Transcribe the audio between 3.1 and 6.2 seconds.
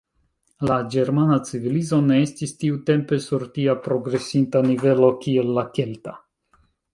sur tia progresinta nivelo kiel la kelta.